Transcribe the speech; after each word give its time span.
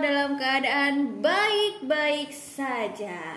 Dalam 0.00 0.40
keadaan 0.40 1.20
baik-baik 1.20 2.32
saja. 2.32 3.36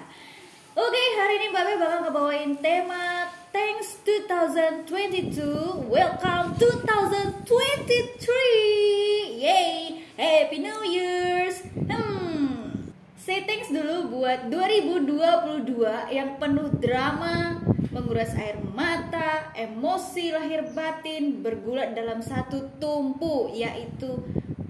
Oke, 0.79 1.03
hari 1.19 1.43
ini 1.43 1.51
Mbak 1.51 1.63
Be 1.67 1.75
bakal 1.75 1.99
ngebawain 2.07 2.55
tema 2.63 3.27
Thanks 3.51 3.99
2022, 4.07 5.91
Welcome 5.91 6.55
2023. 6.55 9.43
Yay, 9.43 10.07
Happy 10.15 10.63
New 10.63 10.87
Year's. 10.87 11.67
Hmm, 11.75 12.95
say 13.19 13.43
thanks 13.43 13.67
dulu 13.67 14.23
buat 14.23 14.47
2022 14.47 15.67
yang 16.15 16.39
penuh 16.39 16.71
drama, 16.79 17.59
menguras 17.91 18.31
air 18.39 18.55
mata, 18.71 19.51
emosi 19.51 20.31
lahir 20.31 20.63
batin 20.71 21.43
bergulat 21.43 21.91
dalam 21.91 22.23
satu 22.23 22.71
tumpu 22.79 23.51
yaitu 23.51 24.23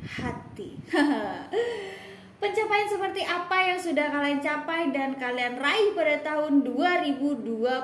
hati. 0.06 0.80
Pencapaian 2.44 2.92
seperti 2.92 3.24
apa 3.24 3.58
yang 3.72 3.80
sudah 3.80 4.12
kalian 4.12 4.44
capai 4.44 4.92
dan 4.92 5.16
kalian 5.16 5.56
raih 5.64 5.96
pada 5.96 6.20
tahun 6.28 6.68
2022? 6.68 7.80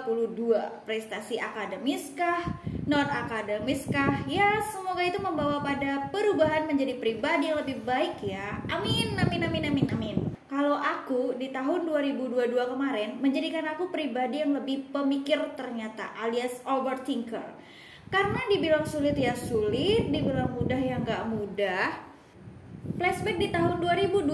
Prestasi 0.83 1.39
akademis 1.39 2.11
kah? 2.11 2.59
Non 2.83 3.07
akademis 3.07 3.87
kah? 3.87 4.19
Ya, 4.27 4.59
semoga 4.59 4.99
itu 4.99 5.15
membawa 5.23 5.63
pada 5.63 6.11
perubahan 6.11 6.67
menjadi 6.67 6.99
pribadi 6.99 7.47
yang 7.47 7.63
lebih 7.63 7.87
baik 7.87 8.19
ya. 8.19 8.59
Amin, 8.67 9.15
amin, 9.15 9.47
amin, 9.47 9.63
amin, 9.71 9.87
amin. 9.95 10.17
Kalau 10.51 10.75
aku 10.75 11.39
di 11.39 11.55
tahun 11.55 11.87
2022 11.87 12.51
kemarin 12.51 13.15
menjadikan 13.23 13.63
aku 13.63 13.87
pribadi 13.87 14.43
yang 14.43 14.51
lebih 14.51 14.91
pemikir 14.91 15.39
ternyata 15.55 16.11
alias 16.19 16.59
overthinker. 16.67 17.55
Karena 18.11 18.43
dibilang 18.51 18.83
sulit 18.83 19.15
ya 19.15 19.31
sulit, 19.39 20.11
dibilang 20.11 20.51
mudah 20.51 20.81
ya 20.83 20.99
nggak 20.99 21.31
mudah. 21.31 22.08
Flashback 22.99 23.39
di 23.39 23.47
tahun 23.47 23.79
2022, 23.79 24.27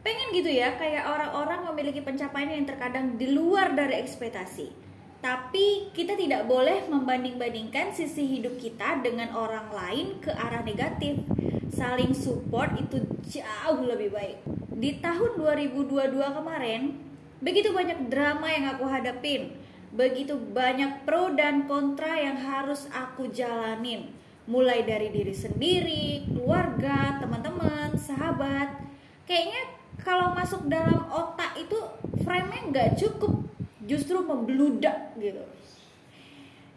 pengen 0.00 0.28
gitu 0.32 0.48
ya 0.48 0.72
kayak 0.80 1.04
orang-orang 1.04 1.68
memiliki 1.68 2.00
pencapaian 2.00 2.48
yang 2.48 2.64
terkadang 2.64 3.20
di 3.20 3.28
luar 3.28 3.76
dari 3.76 4.00
ekspektasi. 4.00 4.72
Tapi 5.20 5.92
kita 5.92 6.16
tidak 6.16 6.48
boleh 6.48 6.88
membanding-bandingkan 6.88 7.92
sisi 7.92 8.24
hidup 8.24 8.56
kita 8.56 9.04
dengan 9.04 9.36
orang 9.36 9.68
lain 9.68 10.16
ke 10.24 10.32
arah 10.32 10.64
negatif. 10.64 11.20
Saling 11.68 12.16
support 12.16 12.72
itu 12.80 13.04
jauh 13.28 13.84
lebih 13.84 14.16
baik. 14.16 14.40
Di 14.72 15.04
tahun 15.04 15.36
2022 15.36 15.92
kemarin, 16.24 16.96
begitu 17.44 17.68
banyak 17.68 18.08
drama 18.08 18.48
yang 18.48 18.64
aku 18.72 18.88
hadapin. 18.88 19.60
Begitu 19.92 20.40
banyak 20.40 21.04
pro 21.04 21.28
dan 21.36 21.68
kontra 21.68 22.16
yang 22.16 22.40
harus 22.40 22.88
aku 22.88 23.28
jalanin. 23.28 24.08
Mulai 24.50 24.82
dari 24.82 25.14
diri 25.14 25.34
sendiri, 25.34 26.26
keluarga, 26.26 27.22
teman-teman, 27.22 27.94
sahabat. 27.94 28.82
Kayaknya 29.22 29.62
kalau 30.02 30.34
masuk 30.34 30.66
dalam 30.66 31.06
otak 31.06 31.54
itu 31.54 31.78
frame-nya 32.26 32.60
nggak 32.74 32.90
cukup 32.98 33.46
justru 33.86 34.18
membludak 34.18 35.14
gitu. 35.18 35.42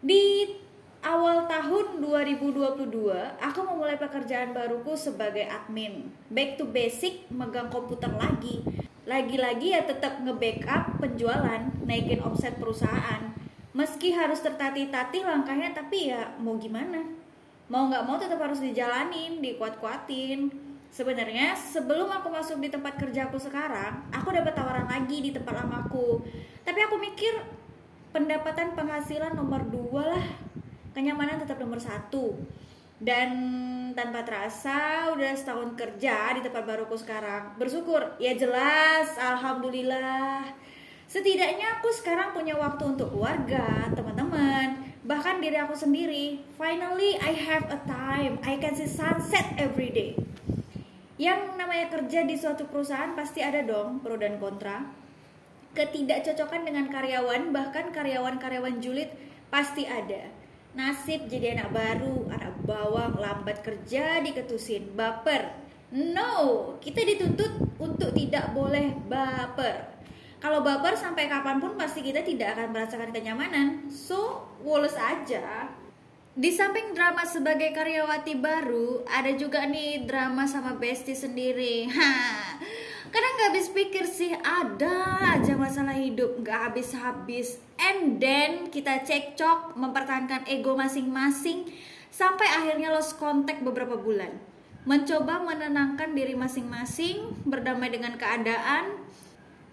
Di 0.02 0.54
awal 1.02 1.50
tahun 1.50 2.02
2022, 2.02 2.86
aku 3.42 3.60
memulai 3.62 3.98
pekerjaan 3.98 4.54
baruku 4.54 4.94
sebagai 4.94 5.46
admin. 5.46 6.10
Back 6.30 6.62
to 6.62 6.66
basic, 6.70 7.26
megang 7.30 7.70
komputer 7.70 8.10
lagi. 8.14 8.62
Lagi-lagi 9.06 9.74
ya 9.74 9.86
tetap 9.86 10.18
nge-backup 10.22 10.98
penjualan, 10.98 11.62
naikin 11.86 12.22
omset 12.22 12.58
perusahaan. 12.58 13.34
Meski 13.70 14.10
harus 14.10 14.42
tertati-tati 14.42 15.22
langkahnya, 15.22 15.74
tapi 15.74 16.10
ya 16.10 16.34
mau 16.42 16.58
gimana? 16.58 17.25
Mau 17.66 17.90
nggak 17.90 18.06
mau 18.06 18.14
tetap 18.14 18.38
harus 18.38 18.62
dijalanin, 18.62 19.42
dikuat-kuatin. 19.42 20.50
Sebenarnya 20.86 21.58
sebelum 21.58 22.08
aku 22.08 22.30
masuk 22.30 22.62
di 22.62 22.70
tempat 22.70 22.94
kerjaku 22.96 23.36
sekarang, 23.36 24.06
aku 24.14 24.32
dapat 24.32 24.54
tawaran 24.54 24.86
lagi 24.86 25.18
di 25.18 25.30
tempat 25.34 25.66
lamaku. 25.66 26.22
Tapi 26.62 26.78
aku 26.86 26.96
mikir 26.96 27.36
pendapatan 28.14 28.72
penghasilan 28.72 29.34
nomor 29.34 29.66
dua 29.66 30.14
lah, 30.14 30.26
kenyamanan 30.94 31.42
tetap 31.42 31.58
nomor 31.60 31.82
satu. 31.82 32.38
Dan 32.96 33.28
tanpa 33.92 34.24
terasa 34.24 35.12
udah 35.12 35.36
setahun 35.36 35.76
kerja 35.76 36.32
di 36.32 36.40
tempat 36.40 36.64
baruku 36.64 36.96
sekarang. 36.96 37.52
Bersyukur, 37.60 38.16
ya 38.16 38.32
jelas, 38.32 39.20
alhamdulillah. 39.20 40.48
Setidaknya 41.04 41.76
aku 41.76 41.92
sekarang 41.92 42.32
punya 42.32 42.56
waktu 42.56 42.96
untuk 42.96 43.12
keluarga, 43.12 43.84
teman-teman, 43.92 44.15
bahkan 45.06 45.38
diri 45.38 45.54
aku 45.56 45.78
sendiri. 45.78 46.42
Finally, 46.58 47.16
I 47.22 47.32
have 47.32 47.70
a 47.70 47.78
time. 47.86 48.42
I 48.42 48.58
can 48.58 48.74
see 48.74 48.90
sunset 48.90 49.54
every 49.56 49.94
day. 49.94 50.18
Yang 51.16 51.56
namanya 51.56 51.86
kerja 51.88 52.26
di 52.28 52.36
suatu 52.36 52.68
perusahaan 52.68 53.16
pasti 53.16 53.40
ada 53.40 53.64
dong 53.64 54.02
pro 54.02 54.18
dan 54.20 54.36
kontra. 54.36 54.84
Ketidakcocokan 55.72 56.66
dengan 56.66 56.90
karyawan, 56.90 57.54
bahkan 57.54 57.94
karyawan-karyawan 57.94 58.82
julid 58.82 59.08
pasti 59.48 59.86
ada. 59.88 60.28
Nasib 60.76 61.24
jadi 61.32 61.56
anak 61.56 61.72
baru, 61.72 62.28
anak 62.28 62.52
bawang, 62.68 63.16
lambat 63.16 63.64
kerja, 63.64 64.20
diketusin, 64.20 64.92
baper. 64.92 65.56
No, 65.94 66.76
kita 66.84 67.00
dituntut 67.00 67.80
untuk 67.80 68.12
tidak 68.12 68.52
boleh 68.52 68.92
baper. 69.08 69.96
Kalau 70.36 70.60
baper 70.60 70.92
sampai 70.92 71.32
kapan 71.32 71.56
pun 71.56 71.80
pasti 71.80 72.04
kita 72.04 72.20
tidak 72.20 72.56
akan 72.56 72.76
merasakan 72.76 73.10
kenyamanan. 73.10 73.88
So, 73.88 74.44
woles 74.60 74.92
aja. 74.94 75.72
Di 76.36 76.52
samping 76.52 76.92
drama 76.92 77.24
sebagai 77.24 77.72
karyawati 77.72 78.36
baru, 78.36 79.00
ada 79.08 79.32
juga 79.32 79.64
nih 79.64 80.04
drama 80.04 80.44
sama 80.44 80.76
bestie 80.76 81.16
sendiri. 81.16 81.88
Ha, 81.88 82.12
kadang 83.08 83.32
nggak 83.40 83.48
habis 83.56 83.72
pikir 83.72 84.04
sih, 84.04 84.36
ada 84.36 85.16
aja 85.40 85.56
masalah 85.56 85.96
hidup 85.96 86.36
nggak 86.44 86.60
habis-habis. 86.68 87.56
And 87.80 88.20
then 88.20 88.68
kita 88.68 89.08
cekcok, 89.08 89.80
mempertahankan 89.80 90.44
ego 90.44 90.76
masing-masing, 90.76 91.72
sampai 92.12 92.44
akhirnya 92.52 92.92
lost 92.92 93.16
contact 93.16 93.64
beberapa 93.64 93.96
bulan. 93.96 94.36
Mencoba 94.84 95.40
menenangkan 95.40 96.12
diri 96.12 96.36
masing-masing, 96.36 97.32
berdamai 97.48 97.88
dengan 97.88 98.12
keadaan, 98.20 99.05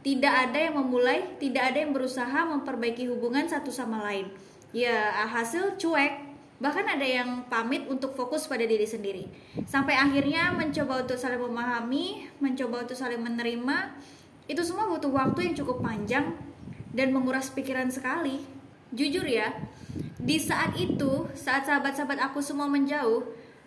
tidak 0.03 0.51
ada 0.51 0.59
yang 0.59 0.75
memulai, 0.75 1.23
tidak 1.39 1.71
ada 1.71 1.77
yang 1.79 1.95
berusaha 1.95 2.43
memperbaiki 2.43 3.07
hubungan 3.07 3.47
satu 3.47 3.71
sama 3.71 4.03
lain. 4.03 4.27
Ya, 4.75 5.15
hasil 5.31 5.79
cuek, 5.79 6.19
bahkan 6.59 6.83
ada 6.83 7.07
yang 7.07 7.47
pamit 7.47 7.87
untuk 7.87 8.11
fokus 8.11 8.43
pada 8.43 8.67
diri 8.67 8.83
sendiri. 8.83 9.31
Sampai 9.63 9.95
akhirnya 9.95 10.51
mencoba 10.51 11.07
untuk 11.07 11.15
saling 11.15 11.39
memahami 11.39 12.27
mencoba 12.43 12.83
untuk 12.83 12.99
saling 12.99 13.19
menerima 13.23 13.95
itu 14.47 14.59
semua 14.59 14.91
butuh 14.91 15.07
waktu 15.07 15.51
yang 15.51 15.55
cukup 15.55 15.79
panjang 15.79 16.35
dan 16.91 17.15
menguras 17.15 17.47
pikiran 17.51 17.87
sekali. 17.87 18.43
Jujur 18.91 19.23
ya 19.23 19.55
di 20.19 20.39
saat 20.39 20.75
itu 20.79 21.31
saat 21.35 21.63
sahabat-sahabat 21.67 22.19
aku 22.31 22.39
semua 22.39 22.67
menjauh 22.71 23.23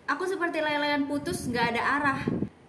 aku 0.09 0.23
seperti 0.25 0.61
lelehan 0.61 1.09
putus 1.09 1.49
nggak 1.49 1.77
ada 1.77 1.81
arah. 2.01 2.21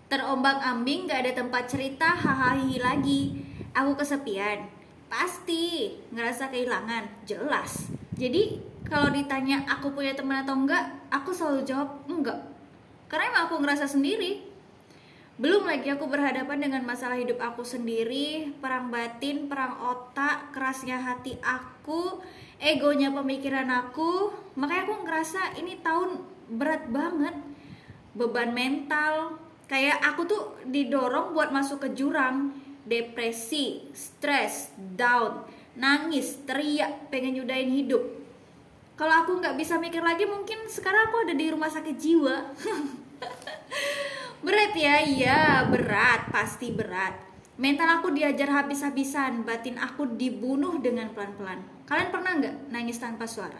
Terombang 0.08 0.60
ambing 0.64 1.04
nggak 1.04 1.20
ada 1.20 1.32
tempat 1.44 1.68
cerita 1.68 2.16
hahaha 2.16 2.56
lagi 2.80 3.47
aku 3.78 3.94
kesepian 4.02 4.66
pasti 5.06 5.94
ngerasa 6.10 6.50
kehilangan 6.50 7.22
jelas 7.22 7.86
jadi 8.18 8.58
kalau 8.88 9.12
ditanya 9.12 9.62
aku 9.68 9.94
punya 9.94 10.16
teman 10.16 10.42
atau 10.42 10.56
enggak, 10.56 10.80
aku 11.12 11.30
selalu 11.30 11.62
jawab 11.68 12.02
enggak. 12.10 12.40
Karena 13.06 13.30
emang 13.30 13.42
aku 13.46 13.56
ngerasa 13.60 13.84
sendiri. 13.84 14.48
Belum 15.38 15.62
lagi 15.62 15.86
aku 15.86 16.10
berhadapan 16.10 16.58
dengan 16.58 16.82
masalah 16.82 17.14
hidup 17.14 17.38
aku 17.38 17.62
sendiri, 17.62 18.50
perang 18.58 18.90
batin, 18.90 19.46
perang 19.46 19.78
otak, 19.78 20.50
kerasnya 20.50 20.98
hati 20.98 21.38
aku, 21.38 22.18
egonya 22.58 23.14
pemikiran 23.14 23.70
aku. 23.70 24.34
Makanya 24.58 24.82
aku 24.90 24.94
ngerasa 25.06 25.54
ini 25.62 25.78
tahun 25.78 26.18
berat 26.58 26.90
banget. 26.90 27.38
Beban 28.18 28.50
mental, 28.50 29.38
kayak 29.70 30.02
aku 30.02 30.26
tuh 30.26 30.42
didorong 30.66 31.38
buat 31.38 31.54
masuk 31.54 31.86
ke 31.86 31.88
jurang, 31.94 32.50
depresi, 32.88 33.92
stres, 33.92 34.72
down, 34.76 35.44
nangis, 35.76 36.40
teriak, 36.48 37.12
pengen 37.12 37.38
nyudahin 37.38 37.70
hidup 37.70 38.02
kalau 38.98 39.14
aku 39.22 39.38
nggak 39.38 39.54
bisa 39.54 39.78
mikir 39.78 40.02
lagi 40.02 40.26
mungkin 40.26 40.66
sekarang 40.66 41.06
aku 41.06 41.22
ada 41.22 41.34
di 41.38 41.46
rumah 41.54 41.70
sakit 41.70 41.94
jiwa 41.94 42.36
berat 44.44 44.72
ya, 44.74 45.02
iya 45.02 45.40
berat, 45.66 46.30
pasti 46.30 46.70
berat. 46.70 47.14
Mental 47.58 47.98
aku 47.98 48.14
diajar 48.14 48.54
habis-habisan, 48.54 49.42
batin 49.42 49.74
aku 49.82 50.14
dibunuh 50.14 50.78
dengan 50.78 51.10
pelan-pelan. 51.10 51.58
Kalian 51.90 52.10
pernah 52.14 52.32
nggak 52.38 52.56
nangis 52.70 53.02
tanpa 53.02 53.26
suara? 53.26 53.58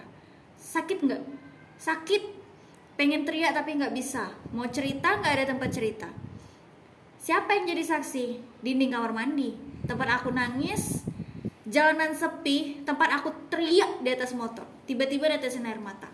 Sakit 0.55 1.03
nggak? 1.03 1.23
Sakit. 1.83 2.39
Pengen 2.95 3.27
teriak 3.27 3.59
tapi 3.59 3.75
nggak 3.75 3.91
bisa. 3.91 4.31
Mau 4.55 4.71
cerita 4.71 5.19
nggak 5.19 5.35
ada 5.35 5.45
tempat 5.51 5.71
cerita. 5.75 6.07
Siapa 7.19 7.51
yang 7.55 7.75
jadi 7.75 7.85
saksi? 7.85 8.25
Dinding 8.63 8.95
kamar 8.95 9.13
mandi. 9.13 9.55
Tempat 9.85 10.23
aku 10.23 10.31
nangis, 10.31 11.03
jalanan 11.67 12.15
sepi, 12.15 12.83
tempat 12.87 13.21
aku 13.21 13.35
teriak 13.51 14.01
di 14.01 14.11
atas 14.15 14.35
motor. 14.35 14.67
Tiba-tiba 14.87 15.29
netesin 15.29 15.67
air 15.67 15.83
mata. 15.83 16.09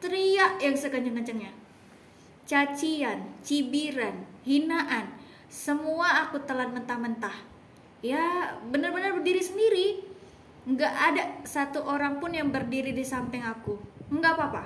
Teriak 0.00 0.62
yang 0.62 0.76
sekenceng-kencengnya 0.78 1.64
cacian, 2.44 3.24
cibiran, 3.40 4.28
hinaan, 4.44 5.16
semua 5.48 6.28
aku 6.28 6.40
telan 6.44 6.76
mentah-mentah. 6.76 7.34
Ya, 8.04 8.56
benar-benar 8.68 9.16
berdiri 9.16 9.40
sendiri. 9.40 9.86
Nggak 10.68 10.92
ada 10.92 11.22
satu 11.44 11.84
orang 11.84 12.20
pun 12.20 12.32
yang 12.32 12.52
berdiri 12.52 12.92
di 12.92 13.04
samping 13.04 13.44
aku. 13.44 13.80
Nggak 14.12 14.32
apa-apa. 14.36 14.64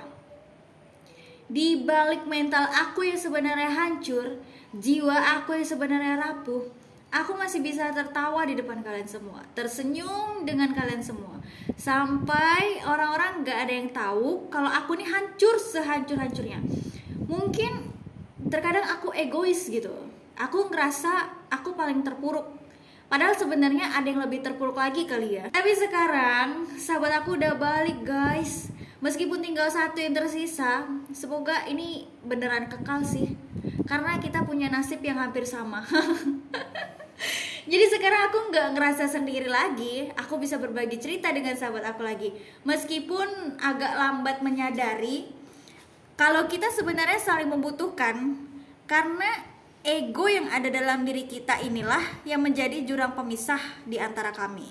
Di 1.49 1.81
balik 1.81 2.29
mental 2.29 2.69
aku 2.69 3.09
yang 3.09 3.17
sebenarnya 3.17 3.73
hancur, 3.73 4.37
jiwa 4.77 5.41
aku 5.41 5.57
yang 5.57 5.65
sebenarnya 5.65 6.15
rapuh, 6.21 6.61
aku 7.09 7.31
masih 7.33 7.65
bisa 7.65 7.89
tertawa 7.89 8.45
di 8.45 8.53
depan 8.53 8.85
kalian 8.85 9.09
semua, 9.09 9.41
tersenyum 9.57 10.45
dengan 10.45 10.69
kalian 10.77 11.01
semua, 11.01 11.41
sampai 11.73 12.85
orang-orang 12.85 13.41
gak 13.41 13.59
ada 13.65 13.73
yang 13.73 13.89
tahu 13.89 14.51
kalau 14.53 14.69
aku 14.69 14.93
ini 14.99 15.09
hancur 15.09 15.55
sehancur-hancurnya 15.57 16.61
mungkin 17.29 17.93
terkadang 18.49 18.83
aku 18.89 19.13
egois 19.13 19.69
gitu 19.69 19.93
aku 20.35 20.67
ngerasa 20.67 21.29
aku 21.53 21.77
paling 21.77 22.01
terpuruk 22.01 22.59
Padahal 23.09 23.33
sebenarnya 23.33 23.89
ada 23.89 24.05
yang 24.05 24.21
lebih 24.21 24.45
terpuruk 24.45 24.77
lagi 24.77 25.09
kali 25.09 25.41
ya. 25.41 25.49
Tapi 25.49 25.73
sekarang 25.73 26.69
sahabat 26.77 27.25
aku 27.25 27.41
udah 27.41 27.57
balik 27.57 28.05
guys. 28.05 28.69
Meskipun 28.99 29.39
tinggal 29.39 29.71
satu 29.71 29.95
yang 30.03 30.11
tersisa, 30.11 30.83
semoga 31.15 31.63
ini 31.71 32.03
beneran 32.27 32.67
kekal 32.67 32.99
sih. 33.07 33.31
Karena 33.87 34.19
kita 34.19 34.43
punya 34.43 34.67
nasib 34.67 34.99
yang 34.99 35.23
hampir 35.23 35.47
sama. 35.47 35.87
Jadi 37.69 37.85
sekarang 37.95 38.27
aku 38.27 38.51
nggak 38.51 38.67
ngerasa 38.75 39.07
sendiri 39.07 39.47
lagi. 39.47 40.11
Aku 40.19 40.35
bisa 40.35 40.59
berbagi 40.59 40.99
cerita 40.99 41.31
dengan 41.31 41.55
sahabat 41.55 41.95
aku 41.95 42.03
lagi. 42.03 42.35
Meskipun 42.67 43.55
agak 43.61 43.93
lambat 43.95 44.43
menyadari 44.43 45.31
kalau 46.19 46.51
kita 46.51 46.67
sebenarnya 46.67 47.15
saling 47.15 47.47
membutuhkan 47.47 48.35
karena 48.83 49.29
ego 49.87 50.27
yang 50.27 50.51
ada 50.51 50.67
dalam 50.67 51.07
diri 51.07 51.23
kita 51.23 51.63
inilah 51.63 52.03
yang 52.27 52.43
menjadi 52.43 52.83
jurang 52.83 53.15
pemisah 53.15 53.61
di 53.87 53.95
antara 53.95 54.35
kami. 54.35 54.67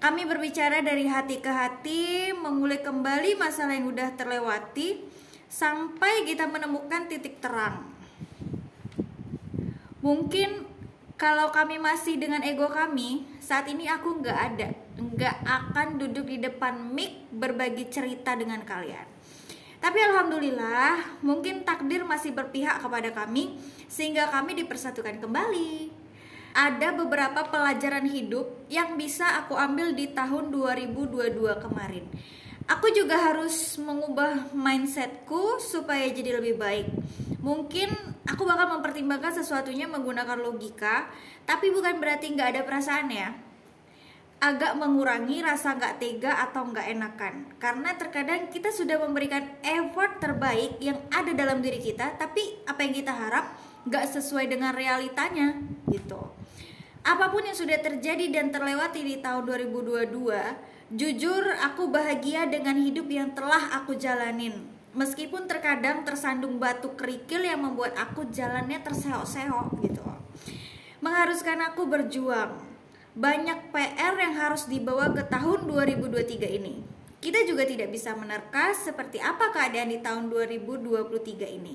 Kami 0.00 0.24
berbicara 0.24 0.80
dari 0.80 1.04
hati 1.04 1.44
ke 1.44 1.52
hati, 1.52 2.32
mengulik 2.32 2.80
kembali 2.80 3.36
masalah 3.36 3.76
yang 3.76 3.92
udah 3.92 4.16
terlewati 4.16 4.96
sampai 5.44 6.24
kita 6.24 6.48
menemukan 6.48 7.04
titik 7.04 7.36
terang. 7.36 7.84
Mungkin 10.00 10.64
kalau 11.20 11.52
kami 11.52 11.76
masih 11.76 12.16
dengan 12.16 12.40
ego 12.40 12.72
kami, 12.72 13.28
saat 13.44 13.68
ini 13.68 13.92
aku 13.92 14.24
nggak 14.24 14.38
ada, 14.40 14.72
nggak 14.96 15.36
akan 15.44 16.00
duduk 16.00 16.32
di 16.32 16.40
depan 16.40 16.80
mic 16.80 17.28
berbagi 17.28 17.92
cerita 17.92 18.32
dengan 18.32 18.64
kalian. 18.64 19.04
Tapi 19.84 20.00
alhamdulillah, 20.00 21.20
mungkin 21.20 21.60
takdir 21.68 22.08
masih 22.08 22.32
berpihak 22.32 22.80
kepada 22.80 23.12
kami 23.12 23.60
sehingga 23.84 24.32
kami 24.32 24.64
dipersatukan 24.64 25.20
kembali. 25.20 25.99
Ada 26.50 26.92
beberapa 26.98 27.46
pelajaran 27.46 28.10
hidup 28.10 28.66
yang 28.66 28.98
bisa 28.98 29.38
aku 29.44 29.54
ambil 29.54 29.94
di 29.94 30.10
tahun 30.10 30.50
2022 30.50 31.38
kemarin. 31.62 32.04
Aku 32.70 32.90
juga 32.94 33.18
harus 33.18 33.78
mengubah 33.78 34.54
mindsetku 34.54 35.58
supaya 35.62 36.06
jadi 36.10 36.38
lebih 36.38 36.58
baik. 36.58 36.86
Mungkin 37.42 37.90
aku 38.26 38.42
bakal 38.46 38.78
mempertimbangkan 38.78 39.42
sesuatunya 39.42 39.90
menggunakan 39.90 40.38
logika, 40.38 41.10
tapi 41.46 41.74
bukan 41.74 41.98
berarti 41.98 42.30
nggak 42.30 42.50
ada 42.54 42.62
perasaan 42.62 43.08
ya 43.10 43.30
agak 44.40 44.72
mengurangi 44.80 45.44
rasa 45.44 45.76
nggak 45.76 46.00
tega 46.00 46.32
atau 46.48 46.64
nggak 46.64 46.86
enakan 46.96 47.34
karena 47.60 47.92
terkadang 48.00 48.48
kita 48.48 48.72
sudah 48.72 48.96
memberikan 48.96 49.44
effort 49.60 50.16
terbaik 50.16 50.80
yang 50.80 50.96
ada 51.12 51.36
dalam 51.36 51.60
diri 51.60 51.76
kita 51.76 52.16
tapi 52.16 52.64
apa 52.64 52.80
yang 52.80 52.96
kita 52.96 53.12
harap 53.12 53.52
nggak 53.90 54.06
sesuai 54.06 54.46
dengan 54.46 54.70
realitanya 54.70 55.58
gitu 55.90 56.30
apa 57.02 57.26
pun 57.34 57.42
yang 57.42 57.58
sudah 57.58 57.82
terjadi 57.82 58.30
dan 58.30 58.54
terlewati 58.54 59.02
di 59.02 59.18
tahun 59.18 59.42
2022 59.50 60.94
jujur 60.94 61.42
aku 61.58 61.90
bahagia 61.90 62.46
dengan 62.46 62.78
hidup 62.78 63.10
yang 63.10 63.34
telah 63.34 63.74
aku 63.82 63.98
jalanin 63.98 64.62
meskipun 64.94 65.50
terkadang 65.50 66.06
tersandung 66.06 66.62
batu 66.62 66.94
kerikil 66.94 67.42
yang 67.42 67.66
membuat 67.66 67.98
aku 67.98 68.30
jalannya 68.30 68.78
terseok-seok 68.78 69.68
gitu 69.82 70.06
mengharuskan 71.02 71.58
aku 71.74 71.90
berjuang 71.90 72.70
banyak 73.10 73.74
PR 73.74 74.14
yang 74.14 74.38
harus 74.38 74.70
dibawa 74.70 75.10
ke 75.10 75.26
tahun 75.26 75.66
2023 75.66 76.46
ini. 76.62 76.78
Kita 77.18 77.42
juga 77.42 77.66
tidak 77.66 77.90
bisa 77.90 78.14
menerka 78.14 78.72
seperti 78.72 79.18
apa 79.18 79.50
keadaan 79.50 79.90
di 79.92 79.98
tahun 79.98 80.30
2023 80.30 81.58
ini. 81.58 81.74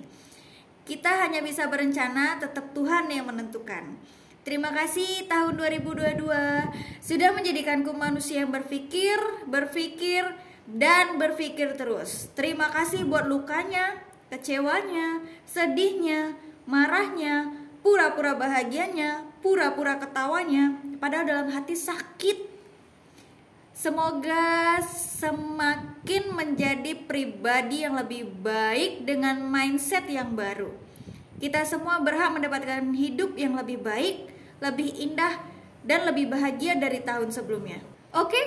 Kita 0.86 1.26
hanya 1.26 1.42
bisa 1.42 1.66
berencana, 1.66 2.38
tetap 2.38 2.70
Tuhan 2.78 3.10
yang 3.10 3.26
menentukan. 3.26 3.98
Terima 4.46 4.70
kasih 4.70 5.26
tahun 5.26 5.58
2022 5.58 6.22
sudah 7.02 7.30
menjadikanku 7.34 7.90
manusia 7.98 8.46
yang 8.46 8.54
berpikir, 8.54 9.18
berpikir, 9.50 10.22
dan 10.70 11.18
berpikir 11.18 11.74
terus. 11.74 12.30
Terima 12.38 12.70
kasih 12.70 13.10
buat 13.10 13.26
lukanya, 13.26 13.98
kecewanya, 14.30 15.26
sedihnya, 15.50 16.38
marahnya, 16.70 17.66
pura-pura 17.82 18.38
bahagianya, 18.38 19.26
pura-pura 19.42 19.98
ketawanya, 19.98 20.78
padahal 21.02 21.26
dalam 21.26 21.50
hati 21.50 21.74
sakit. 21.74 22.55
Semoga 23.76 24.80
semakin 24.88 26.32
menjadi 26.32 26.96
pribadi 26.96 27.84
yang 27.84 28.00
lebih 28.00 28.24
baik 28.40 29.04
dengan 29.04 29.44
mindset 29.44 30.08
yang 30.08 30.32
baru. 30.32 30.72
Kita 31.44 31.68
semua 31.68 32.00
berhak 32.00 32.32
mendapatkan 32.32 32.88
hidup 32.96 33.36
yang 33.36 33.60
lebih 33.60 33.84
baik, 33.84 34.32
lebih 34.64 34.96
indah, 34.96 35.44
dan 35.84 36.08
lebih 36.08 36.32
bahagia 36.32 36.80
dari 36.80 37.04
tahun 37.04 37.36
sebelumnya. 37.36 37.84
Oke, 38.16 38.32
okay? 38.32 38.46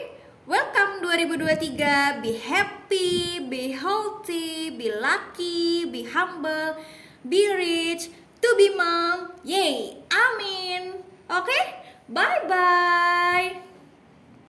welcome 0.48 1.04
2023. 1.04 2.24
Be 2.24 2.32
happy, 2.40 3.44
be 3.44 3.76
healthy, 3.76 4.72
be 4.72 4.88
lucky, 4.88 5.84
be 5.92 6.08
humble, 6.08 6.80
be 7.20 7.44
rich, 7.52 8.08
to 8.40 8.48
be 8.56 8.72
mom. 8.72 9.36
Yay! 9.44 10.00
Amin. 10.08 11.04
Oke, 11.28 11.44
okay? 11.44 11.62
bye 12.08 12.40
bye. 12.48 13.67